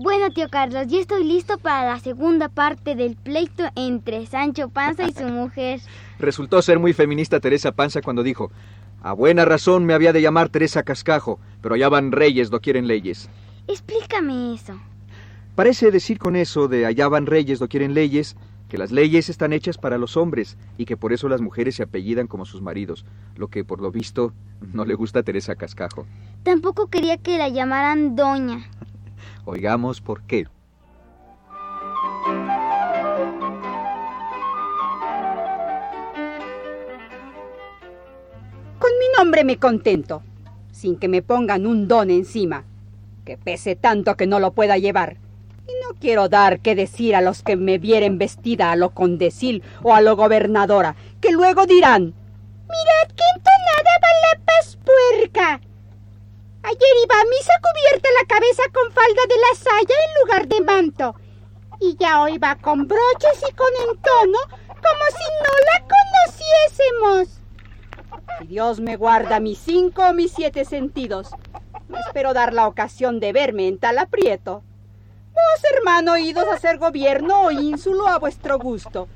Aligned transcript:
Bueno, 0.00 0.30
tío 0.30 0.48
Carlos, 0.48 0.86
ya 0.86 1.00
estoy 1.00 1.24
listo 1.24 1.58
para 1.58 1.84
la 1.94 1.98
segunda 1.98 2.48
parte 2.48 2.94
del 2.94 3.16
pleito 3.16 3.64
entre 3.74 4.24
Sancho 4.26 4.68
Panza 4.68 5.08
y 5.08 5.12
su 5.12 5.24
mujer. 5.26 5.80
Resultó 6.20 6.62
ser 6.62 6.78
muy 6.78 6.92
feminista 6.92 7.40
Teresa 7.40 7.72
Panza 7.72 8.00
cuando 8.00 8.22
dijo, 8.22 8.52
a 9.02 9.12
buena 9.12 9.44
razón 9.44 9.84
me 9.84 9.94
había 9.94 10.12
de 10.12 10.22
llamar 10.22 10.50
Teresa 10.50 10.84
Cascajo, 10.84 11.40
pero 11.60 11.74
allá 11.74 11.88
van 11.88 12.12
reyes, 12.12 12.52
no 12.52 12.60
quieren 12.60 12.86
leyes. 12.86 13.28
Explícame 13.66 14.54
eso. 14.54 14.80
Parece 15.56 15.90
decir 15.90 16.20
con 16.20 16.36
eso 16.36 16.68
de 16.68 16.86
allá 16.86 17.08
van 17.08 17.26
reyes, 17.26 17.60
no 17.60 17.66
quieren 17.66 17.92
leyes, 17.92 18.36
que 18.68 18.78
las 18.78 18.92
leyes 18.92 19.28
están 19.28 19.52
hechas 19.52 19.78
para 19.78 19.98
los 19.98 20.16
hombres 20.16 20.56
y 20.76 20.84
que 20.84 20.96
por 20.96 21.12
eso 21.12 21.28
las 21.28 21.40
mujeres 21.40 21.74
se 21.74 21.82
apellidan 21.82 22.28
como 22.28 22.44
sus 22.44 22.62
maridos, 22.62 23.04
lo 23.34 23.48
que 23.48 23.64
por 23.64 23.80
lo 23.80 23.90
visto 23.90 24.32
no 24.72 24.84
le 24.84 24.94
gusta 24.94 25.20
a 25.20 25.22
Teresa 25.24 25.56
Cascajo. 25.56 26.06
Tampoco 26.44 26.86
quería 26.86 27.16
que 27.16 27.36
la 27.36 27.48
llamaran 27.48 28.14
doña. 28.14 28.64
Oigamos 29.44 30.00
por 30.00 30.22
qué. 30.22 30.46
Con 38.78 38.90
mi 39.00 39.06
nombre 39.16 39.44
me 39.44 39.58
contento, 39.58 40.22
sin 40.70 40.96
que 40.96 41.08
me 41.08 41.22
pongan 41.22 41.66
un 41.66 41.88
don 41.88 42.10
encima, 42.10 42.64
que 43.24 43.36
pese 43.36 43.76
tanto 43.76 44.16
que 44.16 44.26
no 44.26 44.38
lo 44.40 44.52
pueda 44.52 44.78
llevar. 44.78 45.16
Y 45.66 45.72
no 45.84 45.98
quiero 45.98 46.28
dar 46.28 46.60
que 46.60 46.74
decir 46.74 47.14
a 47.14 47.20
los 47.20 47.42
que 47.42 47.56
me 47.56 47.78
vieren 47.78 48.18
vestida 48.18 48.72
a 48.72 48.76
lo 48.76 48.90
condecil 48.90 49.62
o 49.82 49.94
a 49.94 50.00
lo 50.00 50.16
gobernadora, 50.16 50.96
que 51.20 51.32
luego 51.32 51.66
dirán, 51.66 52.14
Ayer 56.98 57.04
iba 57.04 57.20
a 57.20 57.24
misa 57.24 57.52
cubierta 57.60 58.08
la 58.20 58.26
cabeza 58.26 58.62
con 58.72 58.92
falda 58.92 59.22
de 59.28 59.34
la 59.36 59.54
saya 59.54 59.94
en 60.06 60.20
lugar 60.22 60.48
de 60.48 60.60
manto. 60.60 61.14
Y 61.80 61.96
ya 61.96 62.22
hoy 62.22 62.38
va 62.38 62.56
con 62.56 62.88
broches 62.88 63.44
y 63.48 63.54
con 63.54 63.68
entono 63.88 64.38
como 64.66 65.04
si 65.16 65.24
no 65.42 65.52
la 65.68 65.86
conociésemos. 67.14 67.40
Dios 68.48 68.80
me 68.80 68.96
guarda 68.96 69.38
mis 69.38 69.58
cinco 69.58 70.08
o 70.08 70.12
mis 70.12 70.32
siete 70.32 70.64
sentidos, 70.64 71.30
no 71.88 71.98
espero 71.98 72.34
dar 72.34 72.52
la 72.52 72.66
ocasión 72.66 73.20
de 73.20 73.32
verme 73.32 73.68
en 73.68 73.78
tal 73.78 73.98
aprieto. 73.98 74.62
Vos, 75.32 75.72
hermano, 75.76 76.16
idos 76.16 76.48
a 76.48 76.54
hacer 76.54 76.78
gobierno 76.78 77.42
o 77.42 77.50
ínsulo 77.50 78.08
a 78.08 78.18
vuestro 78.18 78.58
gusto, 78.58 79.08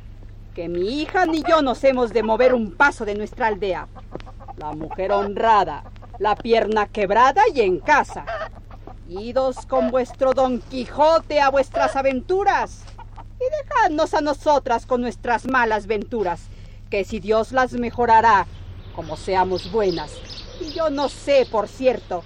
que 0.55 0.69
mi 0.69 1.01
hija 1.01 1.27
ni 1.27 1.43
yo 1.43 1.63
nos 1.63 1.83
hemos 1.85 2.13
de 2.13 2.23
mover 2.23 2.55
un 2.55 2.73
paso 2.73 3.05
de 3.05 3.15
nuestra 3.15 3.49
aldea. 3.49 3.89
La 4.57 4.73
mujer 4.73 5.13
honrada, 5.13 5.85
la 6.23 6.37
pierna 6.37 6.87
quebrada 6.87 7.43
y 7.53 7.63
en 7.63 7.81
casa. 7.81 8.25
Idos 9.09 9.67
con 9.67 9.91
vuestro 9.91 10.33
Don 10.33 10.61
Quijote 10.61 11.41
a 11.41 11.51
vuestras 11.51 11.97
aventuras 11.97 12.85
y 13.41 13.65
dejadnos 13.65 14.15
a 14.15 14.21
nosotras 14.21 14.87
con 14.87 15.01
nuestras 15.01 15.47
malas 15.47 15.89
venturas, 15.89 16.43
que 16.91 17.05
si 17.05 17.19
Dios 17.19 17.51
las 17.51 17.73
mejorará, 17.73 18.47
como 18.95 19.17
seamos 19.17 19.73
buenas. 19.73 20.13
Y 20.61 20.73
yo 20.73 20.91
no 20.91 21.09
sé, 21.09 21.45
por 21.51 21.67
cierto, 21.67 22.23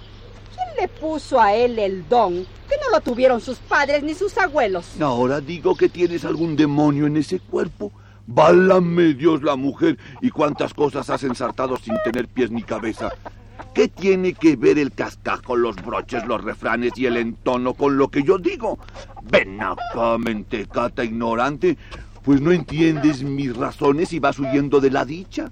quién 0.53 0.67
le 0.79 0.87
puso 0.87 1.41
a 1.41 1.55
él 1.55 1.79
el 1.79 2.07
don, 2.07 2.45
que 2.69 2.75
no 2.83 2.91
lo 2.91 3.01
tuvieron 3.01 3.41
sus 3.41 3.57
padres 3.57 4.03
ni 4.03 4.13
sus 4.13 4.37
abuelos. 4.37 5.01
Ahora 5.01 5.41
digo 5.41 5.75
que 5.75 5.89
tienes 5.89 6.23
algún 6.23 6.55
demonio 6.55 7.07
en 7.07 7.17
ese 7.17 7.39
cuerpo. 7.39 7.91
Válame 8.27 9.15
Dios 9.15 9.41
la 9.41 9.55
mujer 9.55 9.97
y 10.21 10.29
cuántas 10.29 10.75
cosas 10.75 11.09
has 11.09 11.23
ensartado 11.23 11.77
sin 11.77 11.95
tener 12.03 12.27
pies 12.27 12.51
ni 12.51 12.61
cabeza. 12.61 13.11
¿Qué 13.77 13.89
tiene 13.89 14.33
que 14.33 14.55
ver 14.55 14.79
el 14.79 14.91
cascajo, 14.91 15.55
los 15.55 15.75
broches, 15.75 16.25
los 16.25 16.43
refranes 16.43 16.93
y 16.95 17.05
el 17.05 17.15
entono 17.15 17.75
con 17.75 17.95
lo 17.95 18.07
que 18.07 18.23
yo 18.23 18.39
digo? 18.39 18.79
Ven 19.29 19.61
acá, 19.61 20.17
mentecata 20.17 21.03
ignorante, 21.03 21.77
pues 22.23 22.41
no 22.41 22.51
entiendes 22.51 23.21
mis 23.21 23.55
razones 23.55 24.13
y 24.13 24.19
vas 24.19 24.39
huyendo 24.39 24.79
de 24.79 24.89
la 24.89 25.05
dicha. 25.05 25.51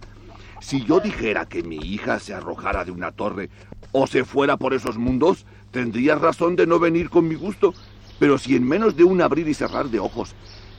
Si 0.59 0.83
yo 0.85 0.99
dijera 0.99 1.45
que 1.45 1.61
mi 1.61 1.75
hija 1.75 2.19
se 2.19 2.33
arrojara 2.33 2.83
de 2.83 2.89
una 2.89 3.11
torre 3.11 3.51
o 3.91 4.07
se 4.07 4.25
fuera 4.25 4.57
por 4.57 4.73
esos 4.73 4.97
mundos, 4.97 5.45
tendrías 5.69 6.19
razón 6.19 6.55
de 6.55 6.65
no 6.65 6.79
venir 6.79 7.11
con 7.11 7.27
mi 7.27 7.35
gusto. 7.35 7.75
Pero 8.17 8.39
si 8.39 8.55
en 8.55 8.67
menos 8.67 8.95
de 8.95 9.03
un 9.03 9.21
abrir 9.21 9.47
y 9.47 9.53
cerrar 9.53 9.89
de 9.89 9.99
ojos 9.99 10.33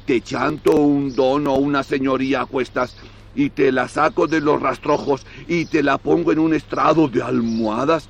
te 0.04 0.20
chanto 0.20 0.74
un 0.74 1.14
don 1.14 1.46
o 1.46 1.54
una 1.54 1.84
señoría 1.84 2.40
a 2.40 2.46
cuestas 2.46 2.96
y 3.36 3.50
te 3.50 3.70
la 3.70 3.86
saco 3.86 4.26
de 4.26 4.40
los 4.40 4.60
rastrojos 4.60 5.26
y 5.46 5.66
te 5.66 5.82
la 5.82 5.98
pongo 5.98 6.32
en 6.32 6.38
un 6.38 6.54
estrado 6.54 7.06
de 7.06 7.22
almohadas, 7.22 8.08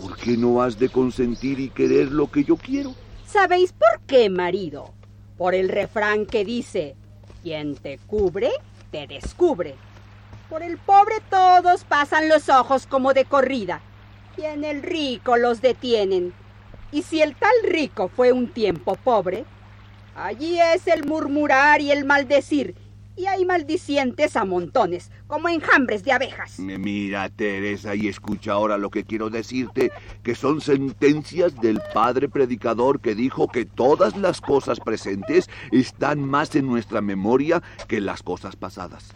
¿por 0.00 0.16
qué 0.16 0.36
no 0.36 0.62
has 0.62 0.78
de 0.78 0.88
consentir 0.88 1.58
y 1.58 1.68
querer 1.68 2.12
lo 2.12 2.30
que 2.30 2.44
yo 2.44 2.56
quiero? 2.56 2.94
¿Sabéis 3.26 3.72
por 3.72 4.00
qué, 4.06 4.30
marido? 4.30 4.94
Por 5.36 5.54
el 5.54 5.68
refrán 5.68 6.26
que 6.26 6.44
dice, 6.44 6.94
quien 7.42 7.74
te 7.74 7.98
cubre, 8.06 8.50
te 8.92 9.08
descubre. 9.08 9.74
Por 10.48 10.62
el 10.62 10.78
pobre 10.78 11.16
todos 11.28 11.84
pasan 11.84 12.28
los 12.28 12.48
ojos 12.48 12.86
como 12.86 13.12
de 13.12 13.24
corrida, 13.24 13.80
y 14.38 14.42
en 14.42 14.62
el 14.62 14.82
rico 14.82 15.36
los 15.36 15.60
detienen. 15.60 16.32
Y 16.92 17.02
si 17.02 17.20
el 17.20 17.34
tal 17.34 17.54
rico 17.64 18.08
fue 18.08 18.30
un 18.30 18.48
tiempo 18.48 18.94
pobre, 18.94 19.44
allí 20.14 20.60
es 20.60 20.86
el 20.86 21.04
murmurar 21.04 21.80
y 21.80 21.90
el 21.90 22.04
maldecir, 22.04 22.76
y 23.16 23.26
hay 23.26 23.44
maldicientes 23.44 24.36
a 24.36 24.44
montones, 24.44 25.10
como 25.26 25.48
enjambres 25.48 26.04
de 26.04 26.12
abejas. 26.12 26.58
Mira, 26.58 27.28
Teresa, 27.30 27.94
y 27.94 28.08
escucha 28.08 28.52
ahora 28.52 28.78
lo 28.78 28.90
que 28.90 29.04
quiero 29.04 29.30
decirte, 29.30 29.90
que 30.22 30.34
son 30.34 30.60
sentencias 30.60 31.58
del 31.60 31.80
padre 31.94 32.28
predicador 32.28 33.00
que 33.00 33.14
dijo 33.14 33.48
que 33.48 33.64
todas 33.64 34.16
las 34.16 34.40
cosas 34.40 34.80
presentes 34.80 35.48
están 35.72 36.20
más 36.20 36.54
en 36.54 36.66
nuestra 36.66 37.00
memoria 37.00 37.62
que 37.88 38.00
las 38.00 38.22
cosas 38.22 38.56
pasadas. 38.56 39.14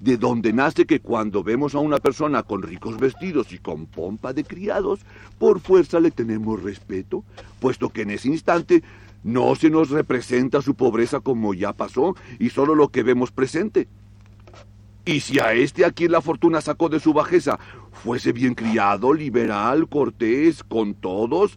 De 0.00 0.16
donde 0.16 0.52
nace 0.52 0.86
que 0.86 1.00
cuando 1.00 1.44
vemos 1.44 1.74
a 1.74 1.78
una 1.78 1.98
persona 1.98 2.42
con 2.42 2.62
ricos 2.62 2.98
vestidos 2.98 3.52
y 3.52 3.58
con 3.58 3.86
pompa 3.86 4.32
de 4.32 4.44
criados, 4.44 5.00
por 5.38 5.60
fuerza 5.60 6.00
le 6.00 6.10
tenemos 6.10 6.62
respeto, 6.62 7.22
puesto 7.60 7.90
que 7.90 8.02
en 8.02 8.10
ese 8.10 8.28
instante 8.28 8.82
no 9.22 9.54
se 9.54 9.70
nos 9.70 9.90
representa 9.90 10.62
su 10.62 10.74
pobreza 10.74 11.20
como 11.20 11.54
ya 11.54 11.72
pasó 11.72 12.14
y 12.38 12.50
solo 12.50 12.74
lo 12.74 12.88
que 12.88 13.02
vemos 13.02 13.30
presente. 13.30 13.88
Y 15.04 15.20
si 15.20 15.38
a 15.40 15.52
este 15.52 15.84
a 15.84 15.90
quien 15.90 16.12
la 16.12 16.20
fortuna 16.20 16.60
sacó 16.60 16.88
de 16.88 17.00
su 17.00 17.12
bajeza 17.12 17.58
fuese 17.90 18.32
bien 18.32 18.54
criado, 18.54 19.12
liberal, 19.12 19.88
cortés, 19.88 20.62
con 20.62 20.94
todos, 20.94 21.56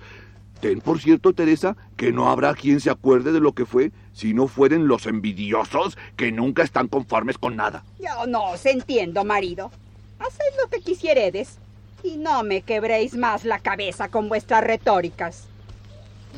ten 0.62 0.80
por 0.80 1.00
cierto, 1.00 1.34
Teresa, 1.34 1.76
que 1.98 2.12
no 2.12 2.30
habrá 2.30 2.54
quien 2.54 2.80
se 2.80 2.90
acuerde 2.90 3.32
de 3.32 3.40
lo 3.40 3.54
que 3.54 3.66
fue 3.66 3.92
si 4.14 4.34
no 4.34 4.48
fueren 4.48 4.88
los 4.88 5.06
envidiosos 5.08 5.98
que 6.16 6.32
nunca 6.32 6.64
están 6.64 6.88
conformes 6.88 7.38
con 7.38 7.56
nada. 7.56 7.84
Yo 8.00 8.26
no 8.28 8.52
os 8.52 8.66
entiendo, 8.66 9.26
marido. 9.26 9.72
Haced 10.20 10.62
lo 10.62 10.70
que 10.70 10.80
quisieredes 10.80 11.58
y 12.02 12.18
no 12.18 12.44
me 12.44 12.62
quebréis 12.62 13.16
más 13.16 13.44
la 13.44 13.60
cabeza 13.60 14.08
con 14.08 14.30
vuestras 14.30 14.64
retóricas. 14.64 15.48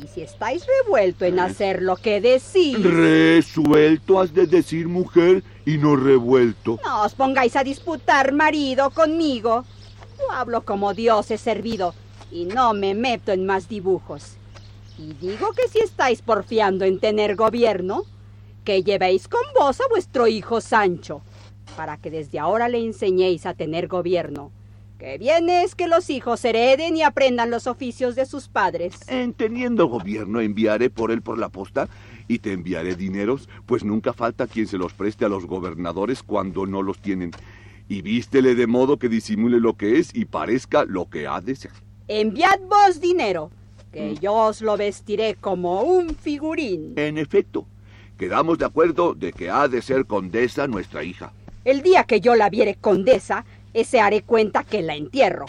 Y 0.02 0.08
si 0.08 0.20
estáis 0.20 0.66
revuelto 0.66 1.24
en 1.24 1.38
hacer 1.38 1.82
lo 1.82 1.96
que 1.96 2.20
decís... 2.20 2.82
Resuelto 2.82 4.20
has 4.20 4.34
de 4.34 4.46
decir 4.46 4.88
mujer 4.88 5.42
y 5.64 5.78
no 5.78 5.96
revuelto. 5.96 6.78
No 6.84 7.02
os 7.04 7.14
pongáis 7.14 7.56
a 7.56 7.64
disputar, 7.64 8.32
marido, 8.32 8.90
conmigo. 8.90 9.64
Yo 10.18 10.30
hablo 10.32 10.64
como 10.64 10.92
Dios 10.92 11.30
he 11.30 11.38
servido 11.38 11.94
y 12.30 12.44
no 12.44 12.74
me 12.74 12.94
meto 12.94 13.32
en 13.32 13.46
más 13.46 13.68
dibujos. 13.68 14.36
Y 14.98 15.14
digo 15.14 15.52
que 15.52 15.68
si 15.68 15.78
estáis 15.78 16.22
porfiando 16.22 16.84
en 16.84 17.00
tener 17.00 17.36
gobierno, 17.36 18.04
que 18.64 18.82
llevéis 18.82 19.28
con 19.28 19.42
vos 19.58 19.80
a 19.80 19.88
vuestro 19.88 20.26
hijo 20.26 20.60
Sancho, 20.60 21.22
para 21.76 21.96
que 21.96 22.10
desde 22.10 22.38
ahora 22.38 22.68
le 22.68 22.78
enseñéis 22.78 23.46
a 23.46 23.54
tener 23.54 23.88
gobierno 23.88 24.50
que 24.98 25.18
bien 25.18 25.50
es 25.50 25.74
que 25.74 25.88
los 25.88 26.08
hijos 26.10 26.44
hereden 26.44 26.96
y 26.96 27.02
aprendan 27.02 27.50
los 27.50 27.66
oficios 27.66 28.14
de 28.14 28.26
sus 28.26 28.48
padres. 28.48 28.94
En 29.08 29.34
teniendo 29.34 29.86
gobierno 29.86 30.40
enviaré 30.40 30.90
por 30.90 31.10
él 31.10 31.22
por 31.22 31.38
la 31.38 31.48
posta 31.48 31.88
y 32.28 32.38
te 32.38 32.52
enviaré 32.52 32.96
dineros, 32.96 33.48
pues 33.66 33.84
nunca 33.84 34.12
falta 34.12 34.46
quien 34.46 34.66
se 34.66 34.78
los 34.78 34.94
preste 34.94 35.24
a 35.24 35.28
los 35.28 35.46
gobernadores 35.46 36.22
cuando 36.22 36.66
no 36.66 36.82
los 36.82 36.98
tienen. 36.98 37.30
Y 37.88 38.02
vístele 38.02 38.54
de 38.54 38.66
modo 38.66 38.98
que 38.98 39.08
disimule 39.08 39.60
lo 39.60 39.76
que 39.76 39.98
es 39.98 40.14
y 40.14 40.24
parezca 40.24 40.84
lo 40.84 41.08
que 41.08 41.26
ha 41.26 41.40
de 41.40 41.54
ser. 41.56 41.72
enviad 42.08 42.60
vos 42.68 43.00
dinero, 43.00 43.50
que 43.92 44.16
yo 44.16 44.32
os 44.32 44.62
lo 44.62 44.76
vestiré 44.76 45.34
como 45.34 45.82
un 45.82 46.16
figurín. 46.16 46.94
En 46.96 47.18
efecto, 47.18 47.66
quedamos 48.18 48.58
de 48.58 48.64
acuerdo 48.64 49.14
de 49.14 49.32
que 49.32 49.50
ha 49.50 49.68
de 49.68 49.82
ser 49.82 50.06
condesa 50.06 50.66
nuestra 50.66 51.04
hija. 51.04 51.32
El 51.64 51.82
día 51.82 52.04
que 52.04 52.20
yo 52.20 52.36
la 52.36 52.48
viere 52.48 52.76
condesa, 52.76 53.44
ese 53.76 54.00
haré 54.00 54.22
cuenta 54.22 54.64
que 54.64 54.82
la 54.82 54.94
entierro. 54.94 55.46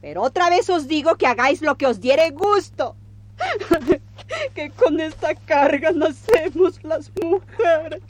Pero 0.00 0.22
otra 0.22 0.48
vez 0.48 0.70
os 0.70 0.86
digo 0.86 1.16
que 1.16 1.26
hagáis 1.26 1.62
lo 1.62 1.76
que 1.76 1.86
os 1.86 2.00
diere 2.00 2.30
gusto. 2.30 2.94
que 4.54 4.70
con 4.70 5.00
esta 5.00 5.34
carga 5.34 5.90
nacemos 5.90 6.82
las 6.84 7.10
mujeres. 7.20 8.02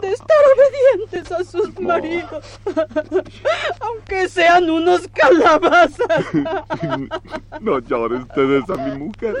De 0.00 0.12
estar 0.12 0.36
obedientes 0.54 1.32
a 1.32 1.42
sus 1.42 1.78
maridos. 1.80 2.60
Aunque 3.80 4.28
sean 4.28 4.70
unos 4.70 5.08
calabazas. 5.08 6.24
No 7.60 7.80
llores, 7.80 8.28
Teresa, 8.34 8.76
mi 8.76 9.06
mujer. 9.06 9.34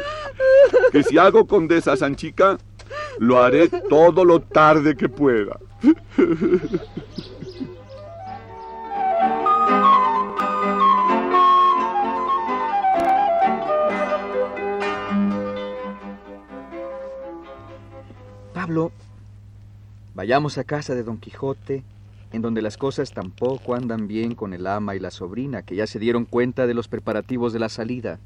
Que 0.90 1.02
si 1.02 1.16
hago 1.16 1.46
condesa 1.46 1.92
a 1.92 1.96
Sanchica, 1.96 2.58
lo 3.18 3.40
haré 3.40 3.68
todo 3.68 4.24
lo 4.24 4.40
tarde 4.40 4.96
que 4.96 5.08
pueda. 5.08 5.58
Vayamos 20.14 20.58
a 20.58 20.64
casa 20.64 20.94
de 20.94 21.02
Don 21.02 21.18
Quijote, 21.18 21.82
en 22.32 22.42
donde 22.42 22.62
las 22.62 22.76
cosas 22.76 23.12
tampoco 23.12 23.74
andan 23.74 24.08
bien 24.08 24.34
con 24.34 24.52
el 24.52 24.66
ama 24.66 24.94
y 24.94 24.98
la 24.98 25.10
sobrina, 25.10 25.62
que 25.62 25.76
ya 25.76 25.86
se 25.86 25.98
dieron 25.98 26.24
cuenta 26.24 26.66
de 26.66 26.74
los 26.74 26.88
preparativos 26.88 27.52
de 27.52 27.58
la 27.58 27.68
salida. 27.68 28.18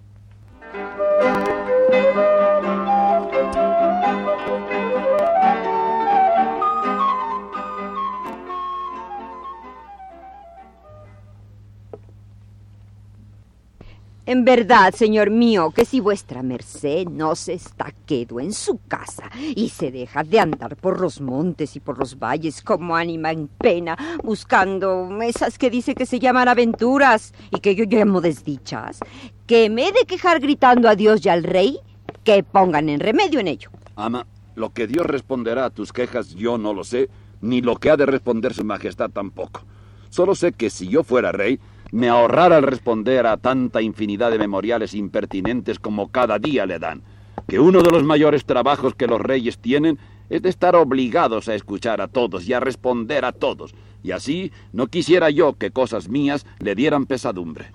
En 14.30 14.44
verdad, 14.44 14.94
señor 14.94 15.28
mío, 15.28 15.72
que 15.74 15.84
si 15.84 15.98
vuestra 15.98 16.44
merced 16.44 17.08
no 17.08 17.34
se 17.34 17.54
está 17.54 17.92
quedo 18.06 18.38
en 18.38 18.52
su 18.52 18.78
casa 18.86 19.28
y 19.56 19.70
se 19.70 19.90
deja 19.90 20.22
de 20.22 20.38
andar 20.38 20.76
por 20.76 21.00
los 21.00 21.20
montes 21.20 21.74
y 21.74 21.80
por 21.80 21.98
los 21.98 22.16
valles 22.16 22.62
como 22.62 22.94
ánima 22.94 23.32
en 23.32 23.48
pena, 23.48 23.98
buscando 24.22 25.20
esas 25.20 25.58
que 25.58 25.68
dice 25.68 25.96
que 25.96 26.06
se 26.06 26.20
llaman 26.20 26.46
aventuras 26.46 27.34
y 27.50 27.58
que 27.58 27.74
yo 27.74 27.86
llamo 27.86 28.20
desdichas, 28.20 29.00
que 29.48 29.68
me 29.68 29.88
he 29.88 29.92
de 29.92 30.04
quejar 30.06 30.38
gritando 30.38 30.88
a 30.88 30.94
Dios 30.94 31.26
y 31.26 31.28
al 31.28 31.42
rey 31.42 31.80
que 32.22 32.44
pongan 32.44 32.88
en 32.88 33.00
remedio 33.00 33.40
en 33.40 33.48
ello. 33.48 33.70
Ama, 33.96 34.28
lo 34.54 34.72
que 34.72 34.86
Dios 34.86 35.06
responderá 35.06 35.64
a 35.64 35.70
tus 35.70 35.92
quejas 35.92 36.36
yo 36.36 36.56
no 36.56 36.72
lo 36.72 36.84
sé, 36.84 37.10
ni 37.40 37.62
lo 37.62 37.78
que 37.78 37.90
ha 37.90 37.96
de 37.96 38.06
responder 38.06 38.54
su 38.54 38.64
majestad 38.64 39.10
tampoco. 39.10 39.62
Solo 40.08 40.36
sé 40.36 40.52
que 40.52 40.70
si 40.70 40.86
yo 40.86 41.02
fuera 41.02 41.32
rey, 41.32 41.58
me 41.92 42.08
ahorrara 42.08 42.58
el 42.58 42.62
responder 42.62 43.26
a 43.26 43.36
tanta 43.36 43.82
infinidad 43.82 44.30
de 44.30 44.38
memoriales 44.38 44.94
impertinentes 44.94 45.78
como 45.78 46.10
cada 46.10 46.38
día 46.38 46.66
le 46.66 46.78
dan, 46.78 47.02
que 47.48 47.58
uno 47.58 47.82
de 47.82 47.90
los 47.90 48.04
mayores 48.04 48.44
trabajos 48.44 48.94
que 48.94 49.06
los 49.06 49.20
reyes 49.20 49.58
tienen 49.58 49.98
es 50.28 50.42
de 50.42 50.48
estar 50.48 50.76
obligados 50.76 51.48
a 51.48 51.54
escuchar 51.54 52.00
a 52.00 52.08
todos 52.08 52.48
y 52.48 52.52
a 52.52 52.60
responder 52.60 53.24
a 53.24 53.32
todos, 53.32 53.74
y 54.02 54.12
así 54.12 54.52
no 54.72 54.86
quisiera 54.86 55.30
yo 55.30 55.54
que 55.54 55.72
cosas 55.72 56.08
mías 56.08 56.46
le 56.60 56.74
dieran 56.74 57.06
pesadumbre. 57.06 57.72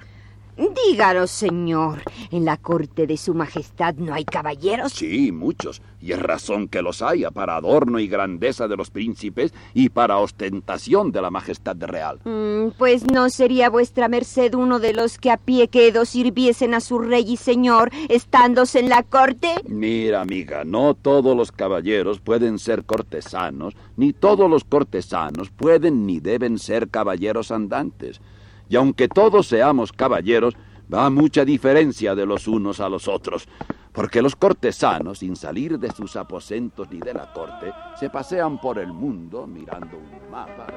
Díganos, 0.58 1.32
señor, 1.32 2.04
¿en 2.32 2.46
la 2.46 2.56
corte 2.56 3.08
de 3.08 3.18
su 3.18 3.34
majestad 3.34 3.96
no 3.96 4.14
hay 4.14 4.24
caballeros? 4.24 4.94
Sí, 4.94 5.34
muchos, 5.34 5.82
y 6.00 6.14
es 6.14 6.20
razón 6.20 6.70
que 6.70 6.82
los 6.82 7.02
haya 7.02 7.30
para 7.32 7.58
adorno 7.58 8.00
y 8.00 8.08
grandeza 8.08 8.70
de 8.70 8.78
los 8.78 8.90
príncipes 8.90 9.54
y 9.74 9.90
para 9.90 10.18
ostentación 10.18 11.12
de 11.12 11.22
la 11.22 11.30
majestad 11.30 11.76
real. 11.82 12.20
Mm, 12.24 12.70
pues 12.78 13.06
no 13.06 13.30
sería 13.30 13.70
vuestra 13.70 14.08
merced 14.08 14.54
uno 14.54 14.80
de 14.80 14.94
los 14.94 15.18
que 15.18 15.32
a 15.32 15.38
pie 15.38 15.68
quedo 15.68 16.06
sirviesen 16.06 16.74
a 16.74 16.80
su 16.80 17.00
rey 17.00 17.26
y 17.28 17.36
señor, 17.36 17.92
estándose 18.08 18.80
en 18.80 18.88
la 18.90 19.04
corte. 19.04 19.56
Mira, 19.68 20.22
amiga, 20.22 20.64
no 20.64 20.94
todos 20.94 21.36
los 21.36 21.52
caballeros 21.52 22.22
pueden 22.22 22.60
ser 22.60 22.86
cortesanos, 22.86 23.76
ni 23.98 24.14
todos 24.14 24.50
los 24.50 24.64
cortesanos 24.64 25.50
pueden 25.50 26.06
ni 26.06 26.22
deben 26.22 26.60
ser 26.60 26.90
caballeros 26.90 27.52
andantes. 27.52 28.22
Y 28.70 28.76
aunque 28.76 29.08
todos 29.08 29.48
seamos 29.48 29.92
caballeros, 29.92 30.56
va 30.94 31.10
mucha 31.10 31.46
diferencia 31.46 32.16
de 32.16 32.26
los 32.26 32.48
unos 32.48 32.80
a 32.80 32.90
los 32.90 33.08
otros, 33.08 33.48
porque 33.92 34.22
los 34.22 34.36
cortesanos, 34.36 35.20
sin 35.20 35.36
salir 35.36 35.80
de 35.80 35.92
sus 35.92 36.16
aposentos 36.16 36.90
ni 36.92 37.00
de 37.00 37.14
la 37.14 37.32
corte, 37.32 37.72
se 38.00 38.10
pasean 38.10 38.60
por 38.60 38.80
el 38.80 38.92
mundo 38.92 39.48
mirando 39.48 39.98
un 39.98 40.32
mapa. 40.32 40.68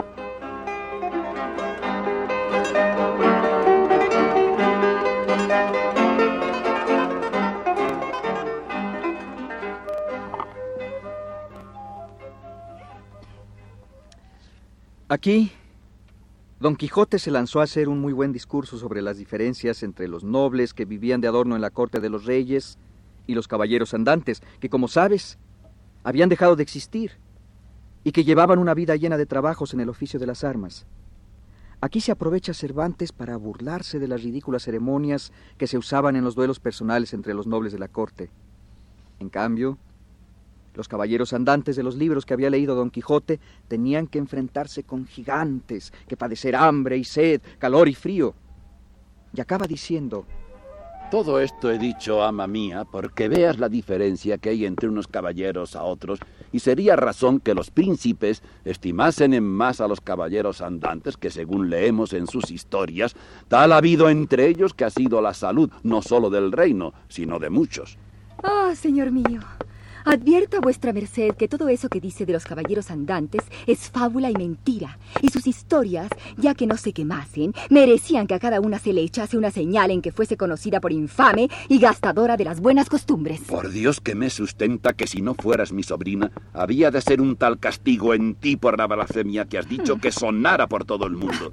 Aquí, 15.10 15.50
Don 16.60 16.74
Quijote 16.74 17.20
se 17.20 17.30
lanzó 17.30 17.60
a 17.60 17.64
hacer 17.64 17.88
un 17.88 18.00
muy 18.00 18.12
buen 18.12 18.32
discurso 18.32 18.78
sobre 18.78 19.00
las 19.00 19.16
diferencias 19.16 19.84
entre 19.84 20.08
los 20.08 20.24
nobles 20.24 20.74
que 20.74 20.86
vivían 20.86 21.20
de 21.20 21.28
adorno 21.28 21.54
en 21.54 21.62
la 21.62 21.70
corte 21.70 22.00
de 22.00 22.10
los 22.10 22.24
reyes 22.24 22.78
y 23.28 23.34
los 23.34 23.46
caballeros 23.46 23.94
andantes, 23.94 24.42
que 24.58 24.68
como 24.68 24.88
sabes, 24.88 25.38
habían 26.02 26.28
dejado 26.28 26.56
de 26.56 26.64
existir 26.64 27.12
y 28.02 28.10
que 28.10 28.24
llevaban 28.24 28.58
una 28.58 28.74
vida 28.74 28.96
llena 28.96 29.16
de 29.16 29.26
trabajos 29.26 29.72
en 29.72 29.78
el 29.78 29.88
oficio 29.88 30.18
de 30.18 30.26
las 30.26 30.42
armas. 30.42 30.84
Aquí 31.80 32.00
se 32.00 32.10
aprovecha 32.10 32.52
Cervantes 32.54 33.12
para 33.12 33.36
burlarse 33.36 34.00
de 34.00 34.08
las 34.08 34.24
ridículas 34.24 34.64
ceremonias 34.64 35.32
que 35.58 35.68
se 35.68 35.78
usaban 35.78 36.16
en 36.16 36.24
los 36.24 36.34
duelos 36.34 36.58
personales 36.58 37.14
entre 37.14 37.34
los 37.34 37.46
nobles 37.46 37.72
de 37.72 37.78
la 37.78 37.86
corte. 37.86 38.30
En 39.20 39.28
cambio, 39.28 39.78
los 40.78 40.88
caballeros 40.88 41.32
andantes 41.32 41.74
de 41.74 41.82
los 41.82 41.96
libros 41.96 42.24
que 42.24 42.34
había 42.34 42.50
leído 42.50 42.76
Don 42.76 42.90
Quijote 42.90 43.40
tenían 43.66 44.06
que 44.06 44.18
enfrentarse 44.18 44.84
con 44.84 45.06
gigantes, 45.06 45.92
que 46.06 46.16
padecer 46.16 46.54
hambre 46.54 46.96
y 46.96 47.04
sed, 47.04 47.42
calor 47.58 47.88
y 47.88 47.94
frío. 47.94 48.32
Y 49.34 49.40
acaba 49.40 49.66
diciendo, 49.66 50.24
Todo 51.10 51.40
esto 51.40 51.70
he 51.70 51.78
dicho, 51.78 52.22
ama 52.22 52.46
mía, 52.46 52.84
porque 52.84 53.28
veas 53.28 53.58
la 53.58 53.68
diferencia 53.68 54.38
que 54.38 54.50
hay 54.50 54.66
entre 54.66 54.88
unos 54.88 55.08
caballeros 55.08 55.74
a 55.74 55.82
otros, 55.82 56.20
y 56.52 56.60
sería 56.60 56.94
razón 56.94 57.40
que 57.40 57.54
los 57.54 57.72
príncipes 57.72 58.42
estimasen 58.64 59.34
en 59.34 59.44
más 59.44 59.80
a 59.80 59.88
los 59.88 60.00
caballeros 60.00 60.60
andantes, 60.60 61.16
que 61.16 61.30
según 61.30 61.70
leemos 61.70 62.12
en 62.12 62.28
sus 62.28 62.52
historias, 62.52 63.16
tal 63.48 63.72
ha 63.72 63.78
habido 63.78 64.08
entre 64.10 64.46
ellos 64.46 64.74
que 64.74 64.84
ha 64.84 64.90
sido 64.90 65.20
la 65.20 65.34
salud 65.34 65.70
no 65.82 66.02
sólo 66.02 66.30
del 66.30 66.52
reino, 66.52 66.94
sino 67.08 67.40
de 67.40 67.50
muchos. 67.50 67.98
Ah, 68.44 68.72
señor 68.76 69.10
mío, 69.10 69.40
advierto 70.04 70.56
a 70.56 70.60
vuestra 70.60 70.92
merced 70.92 71.34
que 71.34 71.48
todo 71.48 71.68
eso 71.68 71.88
que 71.88 72.00
dice 72.00 72.26
de 72.26 72.32
los 72.32 72.44
caballeros 72.44 72.90
andantes 72.90 73.42
es 73.66 73.90
fábula 73.90 74.30
y 74.30 74.34
mentira, 74.34 74.98
y 75.22 75.28
sus 75.28 75.46
historias, 75.46 76.08
ya 76.36 76.54
que 76.54 76.66
no 76.66 76.76
se 76.76 76.92
quemasen, 76.92 77.54
merecían 77.70 78.26
que 78.26 78.34
a 78.34 78.38
cada 78.38 78.60
una 78.60 78.78
se 78.78 78.92
le 78.92 79.02
echase 79.02 79.36
una 79.36 79.50
señal 79.50 79.90
en 79.90 80.02
que 80.02 80.12
fuese 80.12 80.36
conocida 80.36 80.80
por 80.80 80.92
infame 80.92 81.48
y 81.68 81.78
gastadora 81.78 82.36
de 82.36 82.44
las 82.44 82.60
buenas 82.60 82.88
costumbres. 82.88 83.40
Por 83.42 83.70
Dios 83.70 84.00
que 84.00 84.14
me 84.14 84.30
sustenta 84.30 84.92
que 84.92 85.06
si 85.06 85.22
no 85.22 85.34
fueras 85.34 85.72
mi 85.72 85.82
sobrina, 85.82 86.30
había 86.52 86.90
de 86.90 87.00
ser 87.00 87.20
un 87.20 87.36
tal 87.36 87.58
castigo 87.58 88.14
en 88.14 88.34
ti 88.34 88.56
por 88.56 88.78
la 88.78 88.86
blasfemia 88.86 89.46
que 89.46 89.58
has 89.58 89.68
dicho 89.68 89.98
que 89.98 90.12
sonara 90.12 90.66
por 90.66 90.84
todo 90.84 91.06
el 91.06 91.12
mundo. 91.12 91.52